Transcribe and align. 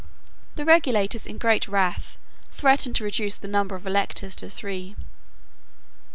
The 0.55 0.65
regulators 0.65 1.27
in 1.27 1.37
great 1.37 1.67
wrath 1.67 2.17
threatened 2.51 2.95
to 2.95 3.03
reduce 3.03 3.35
the 3.35 3.47
number 3.47 3.75
of 3.75 3.85
electors 3.85 4.35
to 4.37 4.49
three. 4.49 4.95